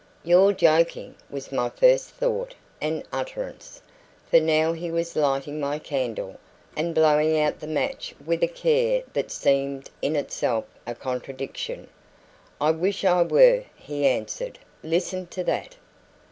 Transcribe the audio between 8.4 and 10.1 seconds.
a care that seemed